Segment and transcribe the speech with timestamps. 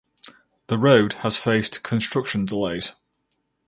[0.65, 2.95] The road has faced construction delays.